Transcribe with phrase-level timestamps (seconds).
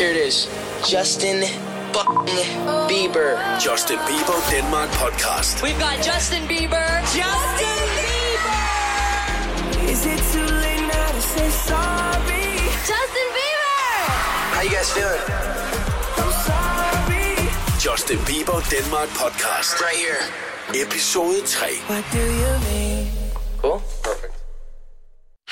[0.00, 0.48] Here it is.
[0.88, 1.44] Justin
[2.88, 3.36] Bieber.
[3.60, 5.60] Justin Bieber Denmark podcast.
[5.62, 6.88] We've got Justin Bieber.
[7.12, 8.64] Justin Bieber!
[9.92, 12.48] Is it too late now to say sorry?
[12.88, 13.76] Justin Bieber!
[14.56, 15.20] How you guys feeling?
[16.16, 17.36] I'm sorry.
[17.78, 19.82] Justin Bieber Denmark podcast.
[19.84, 20.22] Right here.
[20.82, 21.76] Episode 3.
[21.92, 23.06] What do you mean?
[23.60, 23.82] Cool.
[24.02, 24.32] Perfect.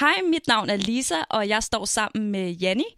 [0.01, 2.89] Hej, mit navn er Lisa, og jeg står sammen med Janni.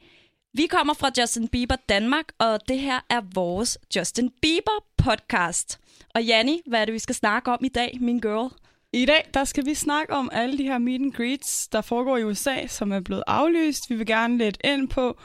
[0.54, 5.78] Vi kommer fra Justin Bieber Danmark, og det her er vores Justin Bieber podcast.
[6.14, 8.52] Og Janni, hvad er det, vi skal snakke om i dag, min girl?
[8.92, 12.16] I dag der skal vi snakke om alle de her meet and greets, der foregår
[12.16, 13.90] i USA, som er blevet aflyst.
[13.90, 15.18] Vi vil gerne lidt ind på,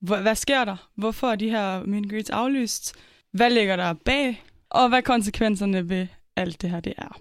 [0.00, 0.88] hvad, hvad sker der?
[0.96, 2.94] Hvorfor er de her meet and greets aflyst?
[3.32, 4.44] Hvad ligger der bag?
[4.70, 7.20] Og hvad konsekvenserne ved alt det her det er.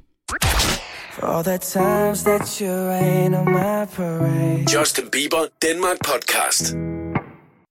[1.12, 4.80] For all the times that you rain on my parade.
[4.80, 6.76] Justin Bieber Denmark podcast.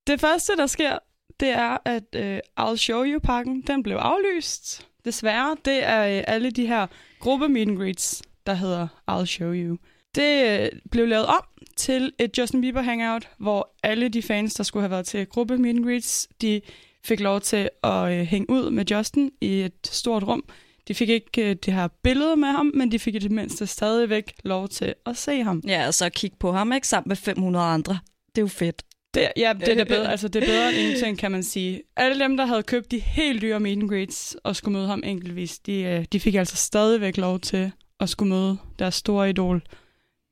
[0.07, 0.97] Det første, der sker,
[1.39, 4.87] det er, at øh, I'll Show You-pakken, den blev aflyst.
[5.05, 6.87] Desværre, det er øh, alle de her
[7.19, 9.77] gruppe meet and greets, der hedder I'll Show You.
[10.15, 11.43] Det øh, blev lavet om
[11.77, 15.57] til et Justin Bieber hangout, hvor alle de fans, der skulle have været til gruppe
[15.57, 16.61] meet and greets, de
[17.03, 20.43] fik lov til at øh, hænge ud med Justin i et stort rum.
[20.87, 23.67] De fik ikke øh, det her billede med ham, men de fik i det mindste
[23.67, 25.61] stadigvæk lov til at se ham.
[25.67, 26.87] Ja, og så kigge på ham, ikke?
[26.87, 27.99] Sammen med 500 andre.
[28.35, 28.83] Det er jo fedt.
[29.15, 30.11] Det, ja, det er bedre.
[30.15, 31.81] Altså, det er bedre end ingenting, kan man sige.
[31.95, 35.01] Alle dem, der havde købt de helt dyre meet and greets og skulle møde ham
[35.05, 39.61] enkeltvis, de, øh, de fik altså stadigvæk lov til at skulle møde deres store idol.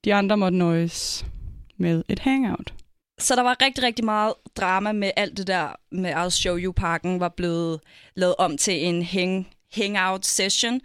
[0.06, 1.26] De andre måtte nøjes
[1.78, 2.73] med et hangout.
[3.20, 7.20] Så der var rigtig, rigtig meget drama med alt det der med I'll Show You-parken
[7.20, 7.80] var blevet
[8.16, 10.81] lavet om til en hang, hangout session.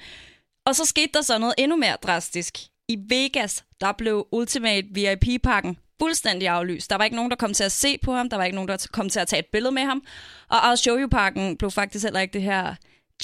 [0.67, 2.59] Og så skete der så noget endnu mere drastisk.
[2.89, 6.91] I Vegas, der blev Ultimate VIP-pakken fuldstændig aflyst.
[6.91, 8.29] Der var ikke nogen, der kom til at se på ham.
[8.29, 10.03] Der var ikke nogen, der kom til at tage et billede med ham.
[10.49, 12.75] Og I'll Show You-pakken blev faktisk heller ikke det her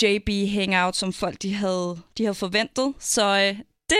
[0.03, 2.95] JB hangout, som folk de havde, de havde forventet.
[2.98, 3.58] Så øh,
[3.90, 3.98] det,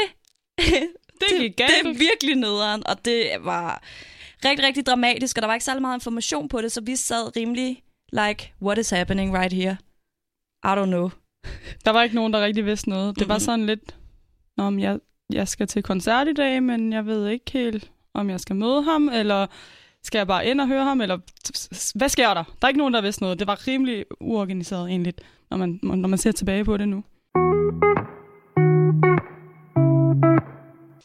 [1.21, 1.71] Det galt.
[1.85, 3.83] det er virkelig nederen, og det var
[4.45, 7.37] rigtig, rigtig dramatisk, og der var ikke særlig meget information på det, så vi sad
[7.37, 7.83] rimelig
[8.13, 9.77] like, what is happening right here?
[10.65, 11.11] I don't know.
[11.85, 13.19] Der var ikke nogen, der rigtig vidste noget.
[13.19, 13.41] Det var Mhm.
[13.41, 13.97] sådan lidt,
[14.57, 14.99] Nå, men jeg,
[15.33, 18.83] jeg skal til koncert i dag, men jeg ved ikke helt, om jeg skal møde
[18.83, 19.47] ham, eller
[20.03, 21.19] skal jeg bare ind og høre ham, eller
[21.99, 22.45] hvad sker der?
[22.45, 23.39] Der er ikke nogen, der vidste noget.
[23.39, 25.15] Det var rimelig uorganiseret egentlig,
[25.51, 27.05] når man, når man ser tilbage på det nu.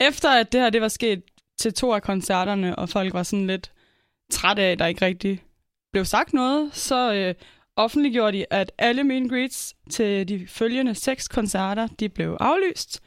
[0.02, 1.24] Efter at det her det var sket
[1.58, 3.72] til to af koncerterne, og folk var sådan lidt
[4.32, 5.44] trætte af, at der ikke rigtig
[5.92, 7.36] blev sagt noget, så øh,
[7.76, 13.02] offentliggjorde de, at alle meet greets til de følgende seks koncerter, de blev aflyst.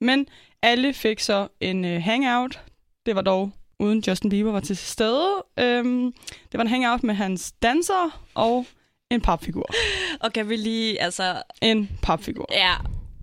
[0.00, 0.26] Men
[0.62, 2.60] alle fik så en øh, hangout.
[3.06, 5.44] Det var dog uden Justin Bieber var til stede.
[5.58, 6.12] Øhm,
[6.52, 8.66] det var en hangout med hans danser og
[9.10, 9.70] en papfigur.
[10.20, 12.46] Og kan vi lige, altså, En papfigur.
[12.52, 12.74] ja,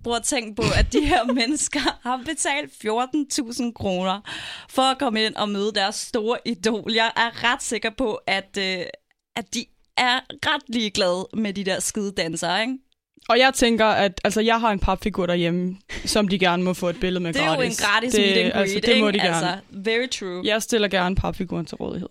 [0.04, 4.20] prøv at tænke på, at de her mennesker har betalt 14.000 kroner
[4.70, 6.92] for at komme ind og møde deres store idol.
[6.92, 8.84] Jeg er ret sikker på, at, øh,
[9.36, 9.64] at de
[9.96, 12.78] er ret ligeglade med de der skide dansere, ikke?
[13.28, 16.88] Og jeg tænker, at altså, jeg har en papfigur derhjemme, som de gerne må få
[16.88, 17.80] et billede med Det er gratis.
[17.80, 19.28] jo en gratis det, meet and greet, altså, det må de gerne.
[19.28, 20.42] Altså, very true.
[20.44, 22.08] Jeg stiller gerne papfiguren til rådighed.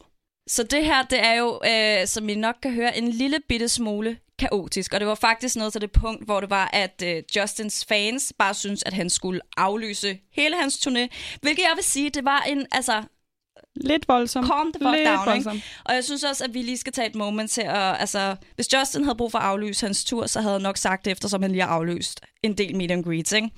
[0.49, 3.69] Så det her, det er jo, øh, som I nok kan høre, en lille bitte
[3.69, 4.93] smule kaotisk.
[4.93, 8.33] Og det var faktisk noget til det punkt, hvor det var, at øh, Justins fans
[8.39, 11.07] bare synes at han skulle aflyse hele hans turné.
[11.41, 13.03] Hvilket jeg vil sige, det var en, altså,
[13.75, 14.45] Lidt voldsom.
[14.47, 15.29] calm the fuck Lidt down, ikke?
[15.31, 15.61] voldsom.
[15.85, 18.73] Og jeg synes også, at vi lige skal tage et moment til at, altså, hvis
[18.73, 21.41] Justin havde brug for at aflyse hans tur, så havde jeg nok sagt det, eftersom
[21.41, 23.49] han lige har aflyst en del meet and greets, ikke?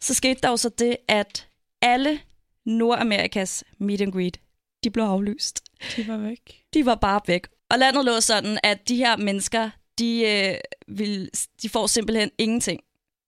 [0.00, 1.48] Så skete der jo så det, at
[1.82, 2.20] alle
[2.66, 4.40] Nordamerikas meet and greet,
[4.84, 5.60] de blev aflyst
[5.96, 6.62] De var væk.
[6.74, 7.46] de var bare væk.
[7.70, 10.54] Og landet lå sådan, at de her mennesker, de, øh,
[10.96, 11.30] vil,
[11.62, 12.80] de får simpelthen ingenting.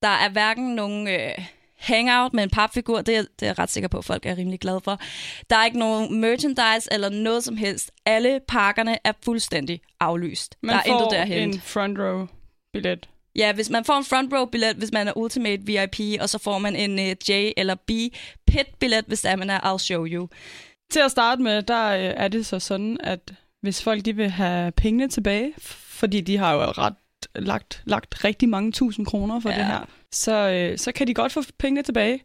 [0.02, 1.30] Der er hverken nogen øh,
[1.84, 4.36] hangout med en papfigur, det er, det er jeg ret sikker på, at folk er
[4.36, 5.00] rimelig glade for.
[5.50, 7.90] Der er ikke nogen merchandise eller noget som helst.
[8.06, 10.56] Alle parkerne er fuldstændig aflyst.
[10.62, 11.48] Man der er får intet derhen.
[11.48, 12.26] en front row
[12.72, 13.08] billet.
[13.36, 16.38] Ja, hvis man får en front row billet, hvis man er Ultimate VIP, og så
[16.38, 17.90] får man en uh, J eller B
[18.46, 20.28] pit billet, hvis det er, man er I'll Show You.
[20.90, 23.32] Til at starte med, der øh, er det så sådan, at
[23.62, 26.94] hvis folk de vil have pengene tilbage, fordi de har jo ret
[27.34, 29.56] lagt, lagt rigtig mange tusind kroner for Ja.
[29.58, 29.80] det her,
[30.12, 32.22] så, øh, så kan de godt få pengene tilbage,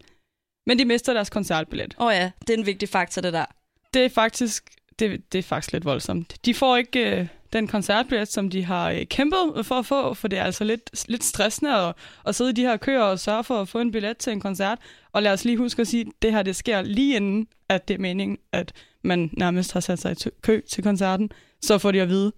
[0.68, 1.96] men de mister deres koncertbillet.
[2.00, 3.46] Åh oh ja, det er en vigtig faktor, det der.
[3.94, 4.70] Det er faktisk,
[5.00, 6.36] det, det er faktisk lidt voldsomt.
[6.46, 10.28] De får ikke øh, den koncertbillet, som de har øh, kæmpet for at få, for
[10.28, 11.96] det er altså lidt, lidt stressende at,
[12.28, 14.40] at sidde i de her køer og sørge for at få en billet til en
[14.40, 14.80] koncert.
[15.12, 17.88] Og lad os lige huske at sige, at det her det sker lige inden, at
[17.88, 18.74] det er meningen, at
[19.04, 21.30] man nærmest har sat sig i kø til koncerten,
[21.62, 22.32] så får de at vide,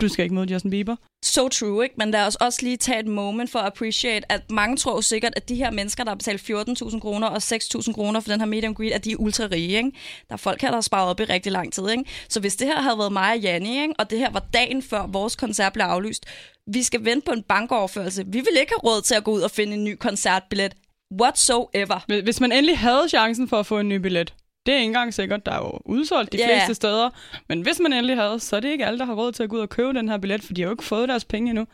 [0.00, 0.96] du skal ikke møde Justin Bieber.
[1.24, 1.94] So true, ikke?
[1.98, 5.32] Men lad os også lige tage et moment for at appreciate, at mange tror sikkert,
[5.36, 8.46] at de her mennesker, der har betalt 14.000 kroner og 6.000 kroner for den her
[8.46, 9.92] medium greet, at de er ultra rige, ikke?
[10.28, 12.04] Der er folk her, der har sparet op i rigtig lang tid, ikke?
[12.28, 13.94] Så hvis det her havde været mig og Janni, ikke?
[13.98, 16.26] og det her var dagen før vores koncert blev aflyst,
[16.72, 18.24] vi skal vente på en bankoverførelse.
[18.26, 20.74] Vi vil ikke have råd til at gå ud og finde en ny koncertbillet
[21.20, 22.22] whatsoever.
[22.22, 24.34] Hvis man endelig havde chancen for at få en ny billet,
[24.66, 26.48] det er ikke engang sikkert, der er jo udsolgt de yeah.
[26.48, 27.10] fleste steder.
[27.48, 29.48] Men hvis man endelig havde, så er det ikke alle, der har råd til at
[29.48, 31.50] gå ud og købe den her billet, for de har jo ikke fået deres penge
[31.50, 31.66] endnu.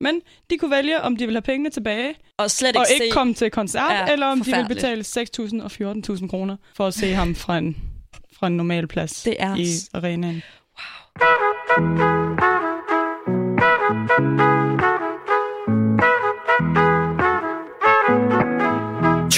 [0.00, 0.20] Men
[0.50, 3.04] de kunne vælge, om de vil have pengene tilbage, Og slet ikke, og se...
[3.04, 5.70] ikke komme til koncert, Ja, eller om de vil betale 6.000 og
[6.16, 7.76] 14.000 kroner for at se ham fra en,
[8.38, 10.42] fra en normal plads Det er i arenaen.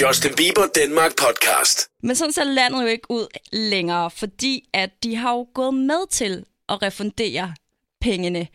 [0.01, 1.89] Justin Bieber Danmark podcast.
[2.03, 6.07] Men sådan ser landet jo ikke ud længere, fordi at de har jo gået med
[6.09, 7.53] til at refundere
[8.01, 8.47] pengene.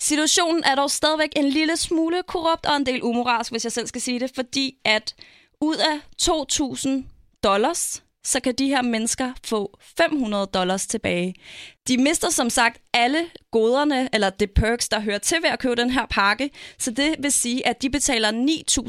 [0.00, 3.86] Situationen er dog stadigvæk en lille smule korrupt og en del umoralsk, hvis jeg selv
[3.86, 5.14] skal sige det, fordi at
[5.60, 6.88] ud af 2.000
[7.44, 11.34] dollars, så kan de her mennesker få 500 dollars tilbage.
[11.88, 13.18] De mister som sagt alle
[13.50, 17.14] goderne, eller det perks, der hører til ved at købe den her pakke, så det
[17.18, 18.30] vil sige, at de betaler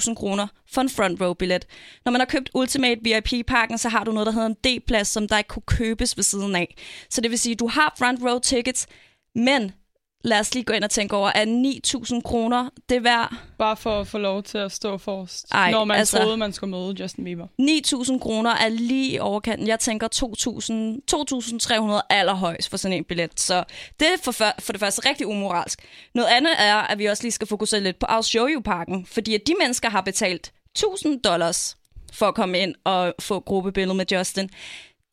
[0.02, 1.66] 9.000 kroner for en front row billet.
[2.06, 5.28] Når man har købt Ultimate VIP-pakken, så har du noget, der hedder en D-plads, som
[5.28, 6.76] der ikke kunne købes ved siden af.
[7.10, 8.88] Så det vil sige, at du har front row tickets,
[9.36, 9.72] men
[10.24, 13.78] lad os lige gå ind og tænke over, at 9.000 kroner, det er værd Bare
[13.78, 16.72] for at få lov til at stå forrest, Ej, når man altså- troede, man skulle
[16.72, 17.48] møde Justin Bieber.
[17.62, 19.68] 9.000 kroner er lige i overkanten.
[19.68, 21.02] Jeg tænker 2.000
[22.00, 23.40] 2.300 allerhøjst for sådan en billet.
[23.40, 23.64] Så
[24.00, 25.80] det er for, for det første rigtig umoralsk.
[26.16, 29.06] Noget andet er, at vi også lige skal fokusere lidt på I'll Show You-pakken.
[29.06, 31.78] Fordi at de mennesker har betalt 1.000 dollars
[32.14, 34.50] for at komme ind og få gruppebillede med Justin.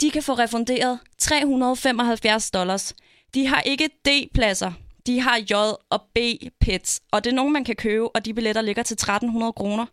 [0.01, 2.95] De kan få refunderet 375 dollars.
[3.35, 4.73] De har ikke D-pladser.
[5.11, 8.63] De har J- og B-pits, og det er nogen, man kan købe, og de billetter
[8.63, 9.87] ligger til 1300 kroner.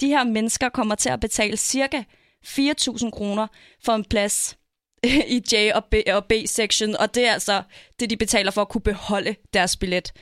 [0.00, 2.02] De her mennesker kommer til at betale cirka
[2.46, 3.46] 4.000 kroner
[3.84, 4.58] for en plads
[5.36, 7.62] i J- og B- og B-section, og det er altså
[8.00, 10.12] det, de betaler for at kunne beholde deres billet.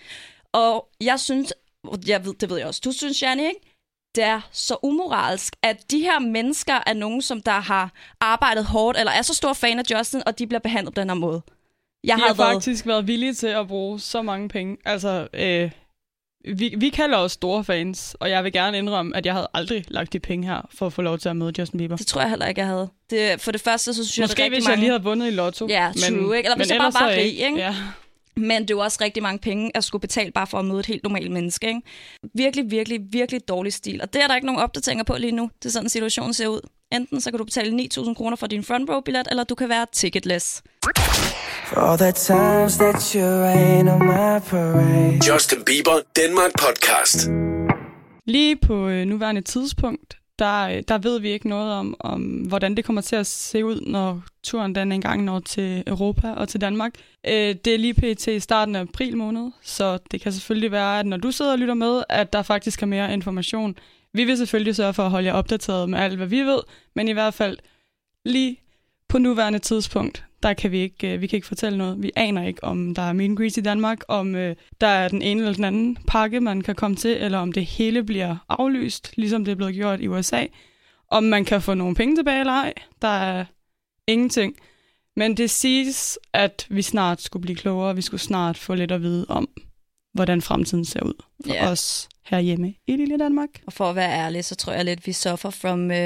[0.52, 1.52] Og jeg synes,
[2.06, 3.60] jeg ved, det ved jeg også, du synes, Janne, ikke?
[4.14, 8.98] Det er så umoralsk, at de her mennesker er nogen, som der har arbejdet hårdt,
[8.98, 11.42] eller er så stor fan af Justin, og de bliver behandlet på den her måde.
[12.04, 12.54] Jeg De har har været...
[12.54, 14.76] faktisk været villige til at bruge så mange penge.
[14.84, 15.70] Altså, øh,
[16.58, 19.84] vi, vi kalder os store fans, og jeg vil gerne indrømme, at jeg havde aldrig
[19.88, 21.96] lagt de penge her, for at få lov til at møde Justin Bieber.
[21.96, 22.88] Det tror jeg heller ikke, jeg havde.
[23.10, 24.70] Det, for det første, så synes jeg, Måske det er hvis mange...
[24.70, 25.66] jeg lige havde vundet i lotto.
[25.68, 26.46] Ja, true, ikke?
[26.46, 27.56] Eller hvis jeg bare var rig, ikke?
[27.58, 27.76] Ja.
[28.36, 30.80] Men det er jo også rigtig mange penge at skulle betale bare for at møde
[30.80, 31.68] et helt normalt menneske.
[31.68, 31.80] Ikke?
[32.34, 34.02] Virkelig, virkelig, virkelig dårlig stil.
[34.02, 35.50] Og det er der ikke nogen opdateringer på lige nu.
[35.62, 36.60] Det er sådan, situationen ser ud.
[36.92, 39.68] Enten så kan du betale 9.000 kroner for din front row billet, eller du kan
[39.68, 40.62] være ticketless.
[41.66, 45.32] For all the times that you rain on my parade.
[45.32, 47.28] Justin Bieber Danmark podcast.
[48.26, 52.76] Lige på øh, nuværende tidspunkt, der, øh, der ved vi ikke noget om, om, hvordan
[52.76, 56.60] det kommer til at se ud, når turen den engang når til Europa og til
[56.60, 56.92] Danmark.
[57.26, 58.26] Øh, det er lige pt.
[58.26, 61.58] i starten af april måned, så det kan selvfølgelig være, at når du sidder og
[61.58, 63.76] lytter med, at der faktisk er mere information.
[64.12, 66.60] Vi vil selvfølgelig sørge for at holde jer opdateret med alt, hvad vi ved,
[66.94, 67.58] men i hvert fald
[68.24, 68.60] lige
[69.08, 72.02] på nuværende tidspunkt, der kan vi ikke, øh, vi kan ikke fortælle noget.
[72.02, 75.08] Vi aner ikke, om der er meet and greets i Danmark, om øh, der er
[75.08, 78.36] den ene eller den anden pakke, man kan komme til, eller om det hele bliver
[78.48, 80.46] aflyst, ligesom det er blevet gjort i USA.
[81.08, 83.44] Om man kan få nogle penge tilbage eller ej, der er
[84.06, 84.56] ingenting.
[85.16, 89.02] Men det siges, at vi snart skulle blive klogere, vi skulle snart få lidt at
[89.02, 89.48] vide om,
[90.14, 91.14] hvordan fremtiden ser ud
[91.46, 91.68] for Ja.
[91.70, 93.48] os herhjemme i lille Danmark.
[93.66, 95.96] Og for at være ærlig, så tror jeg lidt, vi suffer from, uh,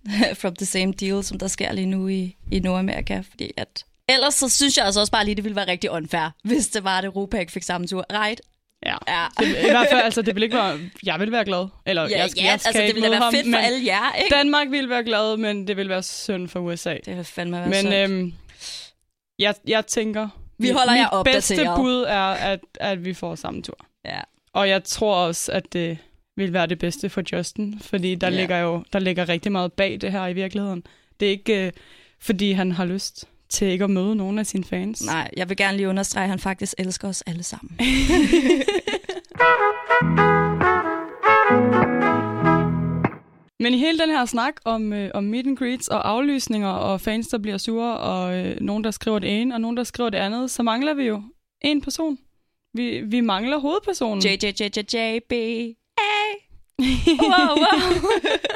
[0.40, 3.22] from the same deal, som der sker lige nu i, i Nordamerika.
[3.30, 6.30] Fordi at Ellers så synes jeg altså også bare lige, det ville være rigtig unfair,
[6.44, 8.04] hvis det var, at Europa ikke fik samme tur.
[8.12, 8.40] Right?
[8.86, 8.96] Ja.
[9.08, 9.26] Ja.
[9.38, 10.78] Det, I hvert fald, altså, det vil ikke være...
[11.02, 11.66] Jeg vil være glad.
[11.86, 13.86] Eller, Ja, jeg, skal, ja jeg skal altså det ville være ham, fedt for alle
[13.86, 14.34] jer, ikke?
[14.34, 16.96] Danmark ville være glad, men det vil være synd for USA.
[17.04, 17.94] Det vil fandme være Men sundt.
[17.94, 18.32] øhm,
[19.38, 20.28] jeg, jeg tænker...
[20.58, 21.34] Vi holder mit jer opdateret.
[21.58, 23.76] bedste bud er, at, at vi får samme tur.
[24.04, 24.20] Ja.
[24.52, 25.98] Og jeg tror også, at det
[26.36, 28.36] vil være det bedste for Justin, fordi der Ja.
[28.36, 30.82] ligger jo der ligger rigtig meget bag det her i virkeligheden.
[31.20, 31.72] Det er ikke, øh,
[32.20, 35.06] fordi han har lyst til ikke at møde nogen af sine fans.
[35.06, 37.78] Nej, jeg vil gerne lige understrege, at han faktisk elsker os alle sammen.
[43.60, 47.00] Men i hele den her snak om, øh, om meet and greets og aflysninger og
[47.00, 50.10] fans, der bliver sure, og øh, nogen, der skriver det ene, og nogen, der skriver
[50.10, 51.22] det andet, så mangler vi jo
[51.60, 52.18] en person.
[52.74, 54.22] Vi, vi mangler hovedpersonen.
[54.22, 55.32] JJJJJB.
[55.32, 56.34] Hey.
[57.22, 58.10] Wow, wow.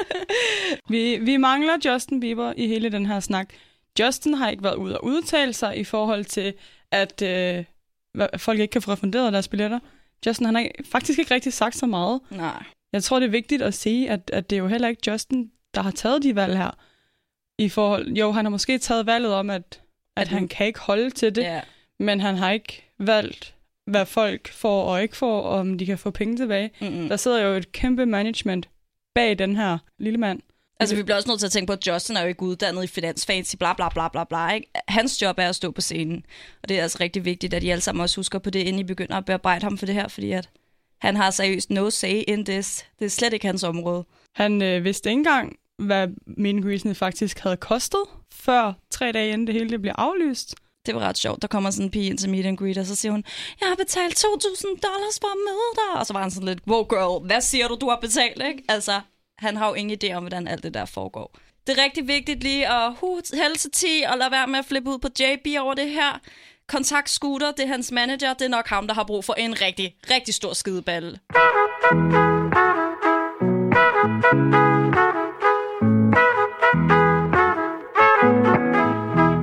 [0.89, 3.49] Vi, vi mangler Justin Bieber i hele den her snak.
[3.99, 6.53] Justin har ikke været ude og udtale sig i forhold til,
[6.91, 7.63] at øh,
[8.37, 9.79] folk ikke kan få refunderet deres billetter.
[10.25, 12.21] Justin han har faktisk ikke rigtig sagt så meget.
[12.31, 12.63] Nej.
[12.93, 15.51] Jeg tror, det er vigtigt at sige, at, at det er jo heller ikke Justin,
[15.75, 16.71] der har taget de valg her.
[17.57, 19.81] I forhold, jo, han har måske taget valget om, at,
[20.15, 21.61] at han kan ikke holde til det, Ja.
[21.99, 23.55] men han har ikke valgt,
[23.85, 26.71] hvad folk får og ikke får, og om de kan få penge tilbage.
[26.81, 27.09] Mm-mm.
[27.09, 28.69] Der sidder jo et kæmpe management
[29.15, 30.41] bag den her lille mand.
[30.79, 32.83] Altså, vi bliver også nødt til at tænke på, at Justin er jo ikke uddannet
[32.83, 34.49] i finansfancy, bla bla bla bla bla.
[34.51, 34.67] Ikke?
[34.87, 36.25] Hans job er at stå på scenen.
[36.63, 38.79] Og det er altså rigtig vigtigt, at I alle sammen også husker på det, inden
[38.79, 40.49] I begynder at bearbejde ham for det her, fordi at
[41.01, 42.85] han har seriøst no say in this.
[42.99, 44.05] Det er slet ikke hans område.
[44.35, 46.07] Han øh, vidste ikke engang, hvad
[46.63, 48.03] greetsene faktisk havde kostet,
[48.33, 50.55] før tre dage inden det hele det blev aflyst.
[50.85, 51.41] Det var ret sjovt.
[51.41, 53.23] Der kommer sådan en pige ind til meet and greet, og så siger hun,
[53.61, 54.25] jeg har betalt 2.000
[54.65, 55.99] dollars for at møde dig.
[55.99, 58.63] Og så var han sådan lidt, wow girl, hvad siger du, du har betalt, ikke?
[58.69, 59.01] Altså,
[59.37, 61.37] han har jo ingen idé om, hvordan alt det der foregår.
[61.67, 64.65] Det er rigtig vigtigt lige at uh, hælde til 10 og lade være med at
[64.65, 66.19] flippe ud på JB over det her.
[66.69, 68.33] Kontakt Scooter, det er hans manager.
[68.33, 71.19] Det er nok ham, der har brug for en rigtig, rigtig stor skideballe.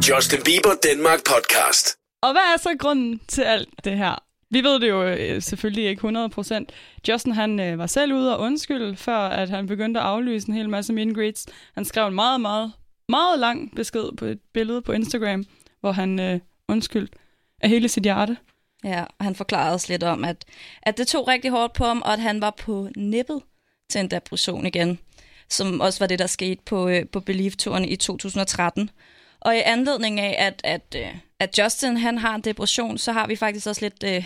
[0.08, 1.98] Justin Bieber Danmark podcast.
[2.22, 4.14] Og hvad er så grunden til alt det her?
[4.50, 6.64] Vi ved det jo øh, selvfølgelig ikke 100%.
[7.08, 10.54] Justin han øh, var selv ude og undskylde, før at han begyndte at aflyse en
[10.54, 11.46] hel masse meet greets.
[11.74, 12.72] Han skrev en meget, meget,
[13.08, 15.44] meget lang besked på et billede på Instagram,
[15.80, 17.14] hvor han øh, undskyldt
[17.62, 18.36] af hele sit hjerte.
[18.84, 20.44] Ja, og han forklarede os lidt om, at,
[20.82, 23.42] at det tog rigtig hårdt på ham, og at han var på nippet
[23.90, 24.98] til en depression igen,
[25.48, 28.90] som også var det, der skete på, øh, på Believe-turen i 2013.
[29.40, 33.26] Og i anledning af, at, at, øh, at Justin han har en depression, så har
[33.26, 34.24] vi faktisk også lidt øh,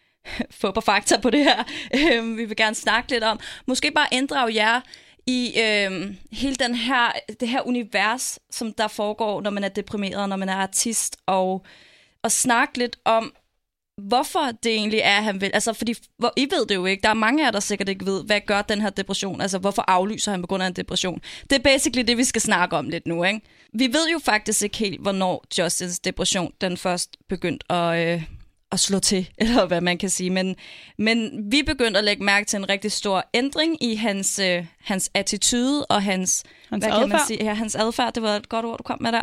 [0.60, 1.64] få på fakta på det her.
[1.98, 3.40] Øh, vi vil gerne snakke lidt om.
[3.66, 4.80] Måske bare inddrage jer
[5.26, 10.28] i øh, hele den her, det her univers, som der foregår, når man er deprimeret,
[10.28, 11.64] når man er artist, og,
[12.22, 13.32] og snakke lidt om,
[13.96, 15.50] hvorfor det egentlig er, han vil.
[15.54, 17.02] Altså, fordi hvor, I ved det jo ikke.
[17.02, 19.40] Der er mange af jer, der sikkert ikke ved, hvad gør den her depression?
[19.40, 21.20] Altså, hvorfor aflyser han på grund af en depression?
[21.50, 23.40] Det er basically det, vi skal snakke om lidt nu, ikke?
[23.72, 28.22] Vi ved jo faktisk ikke helt, hvornår Justins depression den først begyndte at, øh,
[28.72, 30.30] at slå til, eller hvad man kan sige.
[30.30, 30.56] Men,
[30.98, 35.10] men vi begyndte at lægge mærke til en rigtig stor ændring i hans, øh, hans
[35.14, 37.26] attitude og hans, Hans hvad kan man adfærd.
[37.26, 37.44] sige?
[37.44, 39.22] Ja, hans adfærd, det var et godt ord, du kom med der.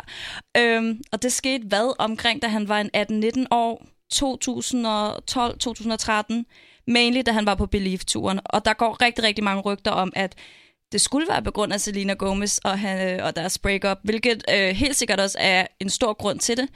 [0.56, 2.90] Øhm, og det skete hvad omkring, da han var en
[3.36, 6.44] 18-19 år, 2012-2013,
[6.86, 8.40] mainly da han var på Believe-turen.
[8.44, 10.34] Og der går rigtig, rigtig mange rygter om, at
[10.92, 14.68] det skulle være på grund af Selena Gomez og, han, og deres breakup, hvilket øh,
[14.68, 16.68] helt sikkert også er en stor grund til det.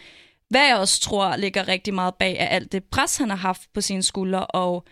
[0.51, 3.63] Hvad jeg også tror ligger rigtig meget bag af alt det pres, han har haft
[3.75, 4.85] på sine skuldre, og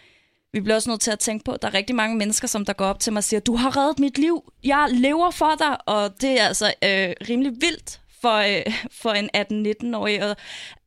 [0.53, 2.65] vi bliver også nødt til at tænke på, at der er rigtig mange mennesker, som
[2.65, 5.55] der går op til mig og siger, du har reddet mit liv, jeg lever for
[5.59, 10.39] dig, og det er altså øh, rimelig vildt for, øh, for en 18-19-årig at,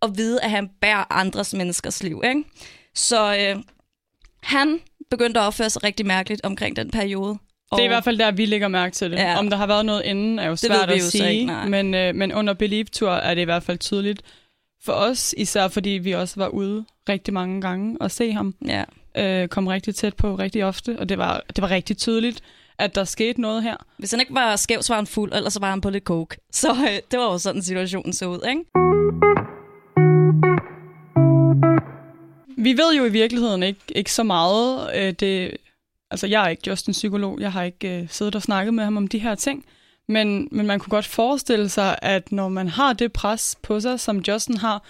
[0.01, 2.21] at vide, at han bærer andres menneskers liv.
[2.25, 2.43] Ikke?
[2.95, 3.63] Så øh,
[4.43, 4.79] han
[5.09, 7.37] begyndte at opføre sig rigtig mærkeligt omkring den periode.
[7.71, 9.17] Det er i hvert fald der, vi lægger mærke til det.
[9.17, 9.37] Ja.
[9.37, 11.33] Om der har været noget inden, er jo svært vi at sige.
[11.33, 11.67] ikke, nej.
[11.67, 14.21] men, øh, men under Believe-tur er det i hvert fald tydeligt
[14.85, 18.83] for os, især fordi vi også var ude rigtig mange gange og se ham Ja.
[19.17, 22.41] øh, komme rigtig tæt på rigtig ofte, og det var, det var rigtig tydeligt,
[22.79, 23.75] at der skete noget her.
[23.97, 26.03] Hvis han ikke var skæv, så var han fuld, ellers så var han på lidt
[26.03, 26.37] coke.
[26.51, 28.61] Så øh, det var jo sådan, situationen så ud, ikke?
[32.57, 34.89] Vi ved jo i virkeligheden ikke, ikke så meget.
[34.95, 35.57] Øh, det,
[36.11, 37.39] altså, jeg er ikke Justin psykolog.
[37.39, 39.65] Jeg har ikke øh, siddet og snakket med ham om de her ting.
[40.07, 43.99] Men, men man kunne godt forestille sig, at når man har det pres på sig,
[43.99, 44.83] som Justin har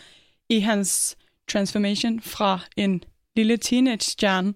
[0.50, 1.16] i hans
[1.52, 3.04] transformation fra en
[3.36, 4.54] lille teenage-stjerne,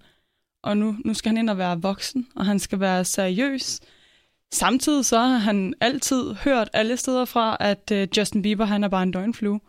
[0.63, 3.79] og nu, nu skal han ind og være voksen, og han skal være seriøs.
[4.53, 8.87] Samtidig så har han altid hørt alle steder fra, at øh, Justin Bieber han er
[8.87, 9.59] bare en døgnflue.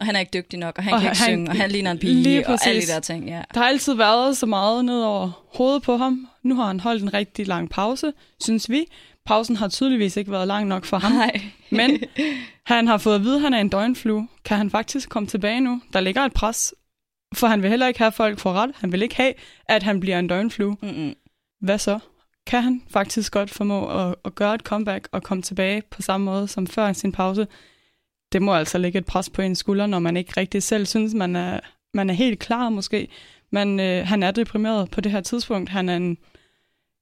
[0.00, 1.70] Og han er ikke dygtig nok, og han Og kan ikke han- synge, og han
[1.70, 3.42] ligner en pige, og alle de der ting, ja.
[3.54, 6.28] Der har altid været så meget ned over hovedet på ham.
[6.42, 8.12] Nu har han holdt en rigtig lang pause,
[8.44, 8.84] synes vi.
[9.26, 11.12] Pausen har tydeligvis ikke været lang nok for ham.
[11.12, 11.40] Nej.
[11.70, 12.00] Men
[12.66, 14.28] han har fået at vide, at han er en døgnflue.
[14.44, 15.82] Kan han faktisk komme tilbage nu?
[15.92, 16.74] Der ligger et pres,
[17.34, 18.70] for han vil heller ikke have, folk får ret.
[18.74, 19.32] Han vil ikke have,
[19.68, 20.76] at han bliver en døgnflue.
[20.82, 21.14] Mm-mm.
[21.60, 21.98] Hvad så?
[22.46, 26.24] Kan han faktisk godt formå at, at gøre et comeback og komme tilbage på samme
[26.24, 27.46] måde som før sin pause?
[28.32, 31.14] Det må altså lægge et pres på en skulder, når man ikke rigtig selv synes,
[31.14, 31.60] man er,
[31.94, 33.08] man er helt klar måske.
[33.52, 35.70] Men øh, han er deprimeret på det her tidspunkt.
[35.70, 36.18] Han er en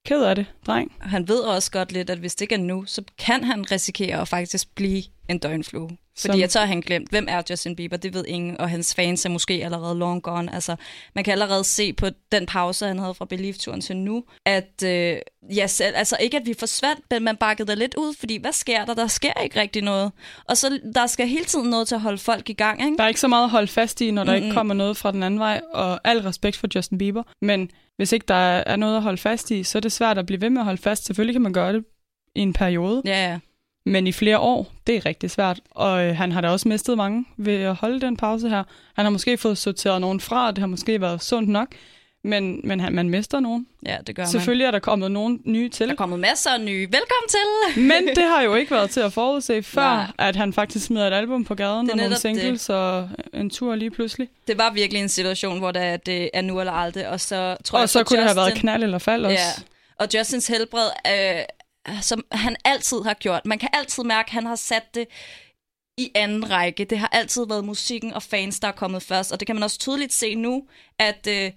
[0.04, 0.92] ked af det, dreng.
[1.00, 4.20] Han ved også godt lidt, at hvis det ikke er nu, så kan han risikere
[4.20, 5.90] at faktisk blive en døgnflue.
[6.18, 8.94] Fordi at så har han glemt, hvem er Justin Bieber, det ved ingen, og hans
[8.94, 10.54] fans er måske allerede long gone.
[10.54, 10.76] Altså,
[11.14, 15.16] man kan allerede se på den pause, han havde fra Believe-turen til nu, at øh,
[15.56, 18.52] ja, selv, altså ikke at vi forsvandt, men man bakkede der lidt ud, fordi hvad
[18.52, 18.94] sker der?
[18.94, 20.12] Der sker ikke rigtig noget.
[20.49, 22.96] Og så der skal hele tiden noget til at holde folk i gang, ikke?
[22.96, 24.44] Der er ikke så meget at holde fast i, når der Mm-mm.
[24.44, 27.23] ikke kommer noget fra den anden vej, og al respekt for Justin Bieber.
[27.42, 30.26] Men hvis ikke der er noget at holde fast i, så er det svært at
[30.26, 31.04] blive ved med at holde fast.
[31.04, 31.84] Selvfølgelig kan man gøre det
[32.34, 33.38] i en periode, Ja, ja.
[33.86, 35.60] men i flere år, det er rigtig svært.
[35.70, 38.64] Og øh, han har da også mistet mange ved at holde den pause her.
[38.94, 41.68] Han har måske fået sorteret nogen fra, og det har måske været sundt nok,
[42.25, 43.66] men, men han, man mister nogen.
[43.87, 44.31] Ja, det gør man.
[44.31, 45.87] Selvfølgelig er der kommet nogen nye til.
[45.87, 46.83] Der er kommet masser af nye.
[46.83, 47.83] Velkommen til!
[47.83, 50.07] Men det har jo ikke været til at forudse før, Nej.
[50.19, 53.75] at han faktisk smider et album på gaden Det og nogle singles og en tur
[53.75, 54.28] lige pludselig.
[54.47, 57.78] Det var virkelig en situation, hvor der, det er nu eller aldrig, og så tror
[57.78, 59.35] jeg, Og så for kunne det have været Justin- knald eller fald også.
[59.37, 59.50] Ja,
[59.99, 63.40] og Justins helbred, øh, som han altid har gjort.
[63.47, 65.07] Man kan altid mærke, at han har sat det
[65.99, 66.85] i anden række.
[66.85, 69.33] Det har altid været musikken og fans, der er kommet først.
[69.33, 70.62] Og det kan man også tydeligt se nu,
[70.99, 71.50] at øh,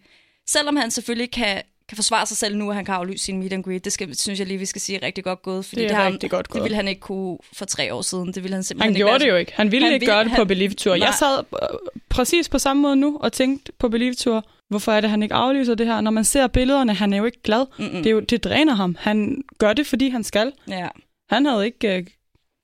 [0.49, 3.53] selvom han selvfølgelig kan, kan forsvare sig selv nu, at han kan aflyse sin meet
[3.53, 5.65] and greet, det skal, synes jeg lige, vi skal sige rigtig godt gået.
[5.65, 6.63] Fordi Det er har han- rigtig godt Det gået.
[6.63, 8.27] ville han ikke kunne for tre år siden.
[8.33, 9.51] Det ville han simpelthen Han ikke gjorde være- det jo ikke.
[9.55, 10.91] Han ville Han ikke vil- gøre det på han- Believe-tur.
[10.91, 11.11] Jeg Nej.
[11.19, 11.67] sad øh,
[12.09, 15.75] præcis på samme måde nu og tænkte på Believe-tur, hvorfor er det, han ikke aflyser
[15.75, 16.01] det her?
[16.01, 17.65] Når man ser billederne, han er jo ikke glad.
[17.79, 17.91] Mm-mm.
[17.91, 18.95] Det, er jo, det dræner ham.
[18.99, 20.51] Han gør det, fordi han skal.
[20.67, 20.87] Ja.
[21.29, 22.05] Han havde ikke øh,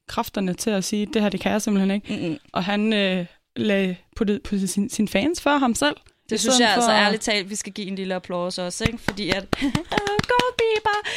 [0.09, 2.13] kræfterne til at sige, det her, det kan jeg simpelthen ikke.
[2.21, 2.37] Mm-mm.
[2.53, 3.25] Og han øh,
[3.55, 5.95] lagde på, det, på sin, sin fans før ham selv.
[6.29, 8.83] Det I synes jeg altså for- ærligt talt, vi skal give en lille applaus også,
[8.83, 8.97] ikke?
[8.97, 9.45] Fordi at,
[10.31, 11.09] go Bieber!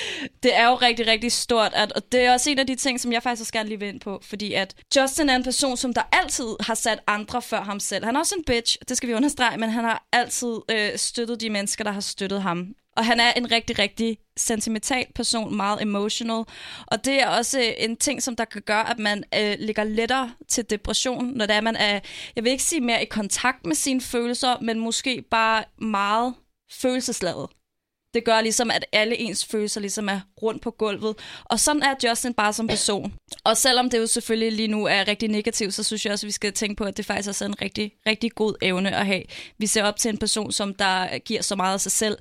[0.43, 3.01] Det er jo rigtig, rigtig stort, at, og det er også en af de ting,
[3.01, 5.77] som jeg faktisk også gerne lige vil ind på, fordi at Justin er en person,
[5.77, 8.05] som der altid har sat andre før ham selv.
[8.05, 11.41] Han er også en bitch, det skal vi understrege, men han har altid øh, støttet
[11.41, 12.67] de mennesker, der har støttet ham.
[12.97, 16.45] Og han er en rigtig, rigtig sentimental person, meget emotional.
[16.87, 19.85] Og det er også øh, en ting, som der kan gøre, at man øh, ligger
[19.85, 22.01] lettere til depression, når det er, man er,
[22.37, 26.35] jeg vil ikke sige mere i kontakt med sine følelser, men måske bare meget
[26.73, 27.47] følelsesladet.
[28.17, 31.17] Det gør ligesom, at alle ens følelser ligesom er rundt på gulvet.
[31.45, 33.15] Og sådan er Justin bare som person.
[33.45, 36.29] Og selvom det jo selvfølgelig lige nu er rigtig negativt, så synes jeg også, at
[36.29, 39.07] vi skal tænke på, at det faktisk også er en rigtig, rigtig god evne at
[39.07, 39.23] have.
[39.59, 42.19] Vi ser op til en person, som der giver så meget af sig selv.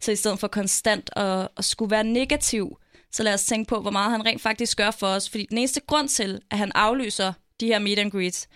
[0.00, 2.78] Så i stedet for konstant at, at skulle være negativ,
[3.12, 5.30] så lad os tænke på, hvor meget han rent faktisk gør for os.
[5.30, 8.48] Fordi den eneste grund til, at han aflyser de her meet and greets,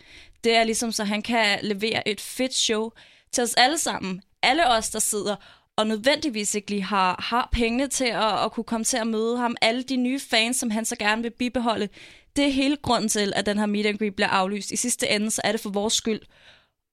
[0.45, 2.91] det er ligesom, så han kan levere et fedt show
[3.33, 4.23] til os alle sammen.
[4.43, 5.37] Alle os, der sidder
[5.77, 9.39] og nødvendigvis ikke lige har, har pengene til at, at kunne komme til at møde
[9.39, 9.57] ham.
[9.63, 11.89] Alle de nye fans, som han så gerne vil bibeholde.
[12.37, 14.71] Det er hele grunden til, at den her meet and greet bliver aflyst.
[14.71, 16.21] I sidste ende, så er det for vores skyld.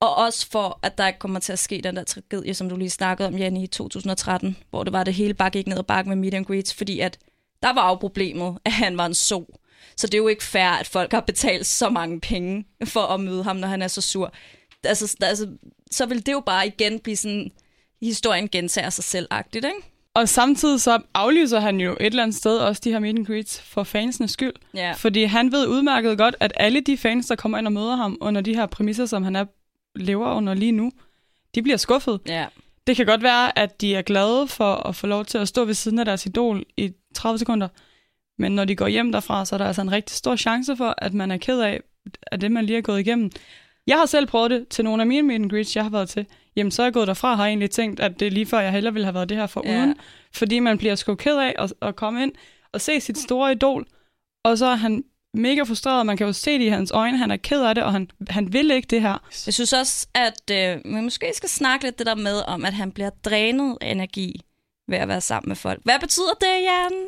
[0.02, 2.76] Og også for, at der ikke kommer til at ske den der tragedie, som du
[2.76, 5.86] lige snakkede om, Janne, i 2013, hvor det var det hele bare gik ned og
[5.86, 7.18] bakke med meet and greets, fordi at
[7.64, 9.56] der var jo problemet, at han var en so.
[9.98, 13.20] Så det er jo ikke fair, at folk har betalt så mange penge for at
[13.20, 14.34] møde ham, når han er så sur.
[14.84, 15.48] Altså, altså,
[15.92, 17.52] så vil det jo bare igen blive sådan,
[18.06, 19.90] historien gentager sig selv-agtigt, ikke?
[20.14, 23.26] Og samtidig så aflyser han jo et eller andet sted også de her meet and
[23.26, 24.54] greets for fansenes skyld.
[24.74, 24.92] Ja.
[24.92, 28.18] Fordi han ved udmærket godt, at alle de fans, der kommer ind og møder ham
[28.22, 29.46] under de her præmisser, som han er,
[29.96, 30.92] lever under lige nu,
[31.56, 32.20] de bliver skuffet.
[32.28, 32.46] Ja.
[32.88, 35.66] Det kan godt være, at de er glade for at få lov til at stå
[35.66, 37.68] ved siden af deres idol i 30 sekunder.
[38.38, 40.96] Men når de går hjem derfra, så er der altså en rigtig stor chance for,
[40.98, 41.82] at man er ked af,
[42.32, 43.32] af det, man lige er gået igennem.
[43.88, 46.10] Jeg har selv prøvet det til nogle af mine meet and greets, jeg har været
[46.10, 46.26] til.
[46.60, 48.60] Jamen, så er jeg gået derfra og har egentlig tænkt, at det er lige før,
[48.60, 49.78] jeg hellere ville have været det her for Ja.
[49.80, 49.96] uden.
[50.34, 52.32] Fordi man bliver sgu ked af at, at komme ind
[52.74, 53.86] og se sit store idol.
[54.44, 57.32] Og så er han mega frustreret, man kan jo se det i hans øjne, han
[57.32, 59.18] er ked af det, og han, han vil ikke det her.
[59.46, 62.74] Jeg synes også, at øh, man måske skal snakke lidt det der med, om at
[62.74, 64.42] han bliver drænet af energi
[64.88, 65.80] ved at være sammen med folk.
[65.84, 67.06] Hvad betyder det, Jan?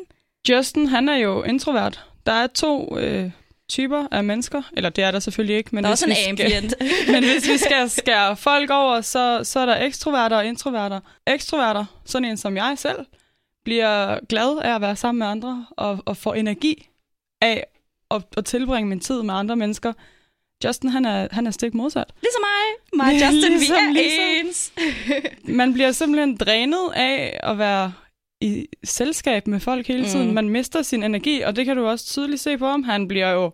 [0.48, 2.04] Justin, han er jo introvert.
[2.26, 3.30] Der er to øh,
[3.72, 6.14] typer af mennesker, eller det er der selvfølgelig ikke, men Der er også en vi
[6.14, 6.74] skal- ambient.
[7.12, 11.00] Men hvis vi skal skære folk over, så, så er der ekstroverter og introverter.
[11.26, 12.98] Ekstroverter, sådan en som jeg selv,
[13.64, 16.88] bliver glad af at være sammen med andre og, og får energi
[17.40, 17.64] af
[18.10, 19.92] at, at tilbringe min tid med andre mennesker.
[20.64, 22.04] Justin, han er, han er stik modsat.
[22.22, 23.04] ligesom mig.
[23.06, 24.46] Mig og Justin, Ligesom, vi er ligesom.
[24.46, 24.72] ens.
[25.58, 27.92] Man bliver simpelthen drænet af at være
[28.42, 30.28] i selskab med folk hele tiden.
[30.28, 30.34] Mm.
[30.34, 32.82] Man mister sin energi, og det kan du også tydeligt se på ham.
[32.82, 33.52] Han bliver jo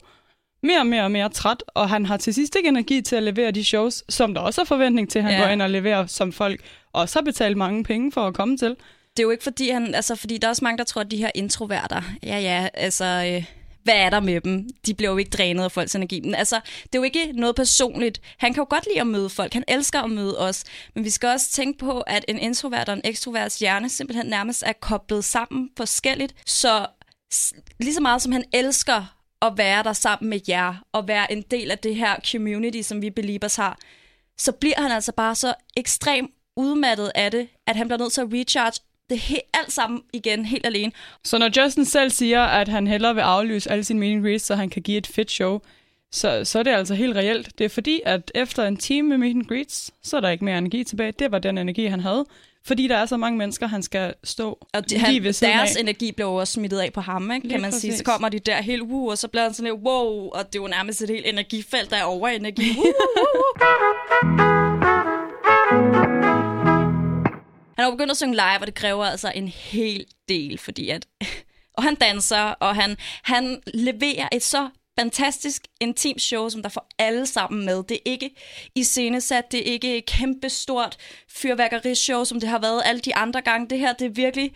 [0.62, 3.22] mere og mere og mere træt, og han har til sidst ikke energi til at
[3.22, 5.40] levere de shows, som der også er forventning til, at han Ja.
[5.40, 6.60] går ind og leverer, som folk
[6.92, 8.68] også har betalt mange penge for at komme til.
[8.68, 11.10] Det er jo ikke fordi, han, altså, fordi der er også mange, der tror, at
[11.10, 13.44] de her introverter, ja ja, altså, øh,
[13.88, 14.68] hvad er der med dem?
[14.86, 16.20] De bliver jo ikke drænet af folks energi.
[16.20, 18.20] Men altså, det er jo ikke noget personligt.
[18.38, 19.52] Han kan jo godt lide at møde folk.
[19.52, 20.64] Han elsker at møde os.
[20.94, 24.62] Men vi skal også tænke på, at en introvert og en ekstroverts hjerne simpelthen nærmest
[24.66, 26.34] er koblet sammen forskelligt.
[26.46, 26.86] Så
[27.80, 31.42] lige så meget som han elsker at være der sammen med jer, og være en
[31.50, 33.78] del af det her community, som vi Beliebers har,
[34.38, 38.20] så bliver han altså bare så ekstremt udmattet af det, at han bliver nødt til
[38.20, 40.92] at recharge det he- alt sammen igen helt alene.
[41.24, 44.54] Så når Justin selv siger, at han hellere vil aflyse alle sine meeting greets, så
[44.54, 45.60] han kan give et fedt show,
[46.12, 47.58] så, så er det altså helt reelt.
[47.58, 50.58] Det er fordi, at efter en time med meeting greets, så er der ikke mere
[50.58, 51.12] energi tilbage.
[51.18, 52.24] Det var den energi, han havde.
[52.66, 55.52] Fordi der er så mange mennesker, han skal stå Og de, lige han, ved siden
[55.54, 55.80] deres af.
[55.80, 57.80] energi blev også smittet af på ham, ikke, Lige kan man sige.
[57.80, 58.06] Så præcis.
[58.06, 60.62] kommer de der helt, uh, og så bliver han sådan lidt, wow, og det er
[60.62, 62.70] jo nærmest et helt energifelt, der er over energi.
[62.70, 62.88] Uh, uh,
[65.94, 65.97] uh.
[67.78, 71.06] Han har begyndt at synge live, og det kræver altså en hel del, fordi at...
[71.78, 76.86] Og han danser, og han, han leverer et så fantastisk intimt show, som der får
[76.98, 77.82] alle sammen med.
[77.82, 78.30] Det er ikke
[78.74, 80.96] iscenesat, det er ikke et kæmpestort
[81.28, 83.68] fyrværkerishow, som det har været alle de andre gange.
[83.70, 84.52] Det her, det er virkelig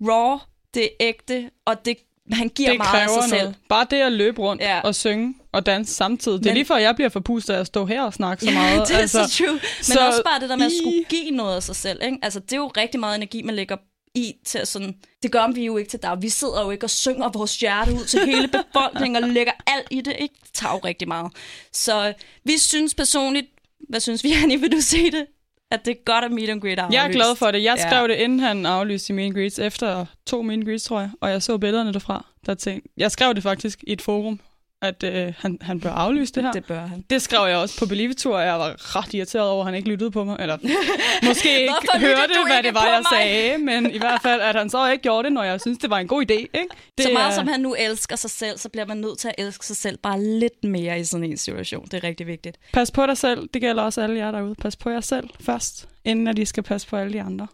[0.00, 0.38] raw,
[0.74, 1.96] det er ægte, og det,
[2.32, 3.42] han giver det meget af sig selv.
[3.42, 3.56] noget.
[3.68, 4.80] Bare det at løbe rundt ja.
[4.80, 6.38] og synge og danse samtidig.
[6.38, 8.50] Det er Men- lige før, jeg bliver forpustet af at stå her og snakke så
[8.50, 8.82] meget.
[8.88, 9.52] det er altså, så true.
[9.52, 12.00] Men så også bare det der med at skulle give noget af sig selv.
[12.04, 12.18] Ikke?
[12.22, 13.76] Altså, det er jo rigtig meget energi, man lægger
[14.14, 14.94] i til sådan...
[15.22, 16.16] Det gør vi jo ikke til dig.
[16.20, 19.86] Vi sidder jo ikke og synger vores hjerte ud til hele befolkningen og lægger alt
[19.90, 20.16] i det.
[20.18, 20.34] Ikke?
[20.42, 21.32] Det tager jo rigtig meget.
[21.72, 22.12] Så
[22.44, 23.46] vi synes personligt...
[23.88, 24.60] Hvad synes vi, Annie?
[24.60, 25.26] Vil du se det?
[25.70, 27.16] At det er godt at meet and greet er Jeg er aflyst.
[27.16, 27.62] glad for det.
[27.62, 27.88] Jeg Ja.
[27.88, 31.10] skrev det, inden han aflyste meet and greets, efter to meet and greets, tror jeg,
[31.20, 32.26] og jeg så billederne derfra.
[32.46, 34.40] Der tænkte, jeg skrev det faktisk i et forum,
[34.84, 36.52] at øh, han, han bør aflyse det her.
[36.52, 37.04] Det bør han.
[37.10, 39.88] Det skrev jeg også på Believe-tur, og jeg var ret irriteret over, at han ikke
[39.88, 40.36] lyttede på mig.
[40.40, 40.56] Eller
[41.28, 43.20] måske ikke hørte, hvad ikke det var, jeg mig?
[43.20, 43.58] sagde.
[43.58, 45.98] Men i hvert fald, at han så ikke gjorde det, når jeg synes, det var
[45.98, 46.34] en god idé.
[46.34, 46.66] Ikke?
[46.98, 49.28] Det Så meget er- som han nu elsker sig selv, så bliver man nødt til
[49.28, 51.84] at elske sig selv bare lidt mere i sådan en situation.
[51.84, 52.58] Det er rigtig vigtigt.
[52.72, 53.48] Pas på dig selv.
[53.54, 54.54] Det gælder også alle jer derude.
[54.54, 57.46] Pas på jer selv først, inden at I skal passe på alle de andre.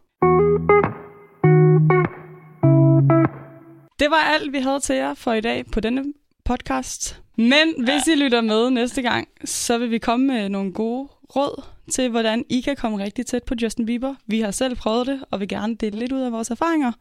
[4.01, 6.05] Det var alt, vi havde til jer for i dag på denne
[6.51, 7.21] podcast.
[7.37, 11.63] Men hvis I lytter med næste gang, så vil vi komme med nogle gode råd
[11.93, 14.15] til, hvordan I kan komme rigtig tæt på Justin Bieber.
[14.27, 16.93] Vi har selv prøvet det, og vil gerne dele lidt ud af vores erfaringer.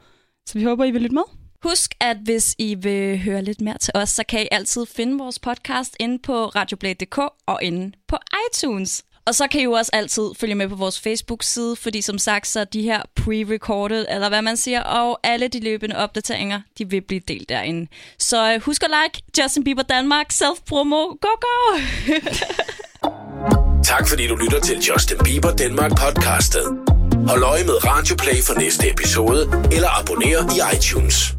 [0.45, 1.23] Så vi håber, I vil lytte med.
[1.63, 5.17] Husk, at hvis I vil høre lidt mere til os, så kan I altid finde
[5.17, 9.03] vores podcast inde på radioblad.dk og inde på iTunes.
[9.29, 12.47] Og så kan I jo også altid følge med på vores Facebook-side, fordi som sagt,
[12.47, 16.89] så er de her pre-recorded, eller hvad man siger, og alle de løbende opdateringer, de
[16.89, 17.87] vil blive delt derinde.
[18.19, 21.77] Så øh, husk at like Justin Bieber Danmark, self-promo, go go!
[23.83, 26.63] Tak fordi du lytter til Justin Bieber Danmark podcastet.
[27.27, 31.38] Hold øje med Radioplay for næste episode, eller abonner i iTunes.